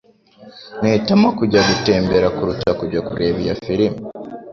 [0.79, 3.97] Nahitamo kujya gutembera kuruta kujya kureba iyo firime.